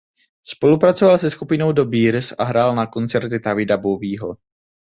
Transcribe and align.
Spolupracoval 0.45 1.17
se 1.17 1.29
skupinou 1.29 1.71
The 1.71 1.81
Bears 1.83 2.33
a 2.37 2.43
hrál 2.43 2.75
na 2.75 2.87
koncertech 2.87 3.41
Davida 3.41 3.77
Bowieho. 3.77 4.37